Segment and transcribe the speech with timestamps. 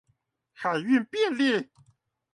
[0.55, 1.69] 海運便利